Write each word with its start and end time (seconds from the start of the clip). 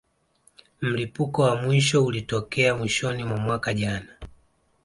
Mlipuko 0.81 1.41
wa 1.41 1.55
mwisho 1.61 2.05
ulitokea 2.05 2.75
mwishoni 2.75 3.23
mwa 3.23 3.37
mwaka 3.39 3.73
jana 3.73 4.17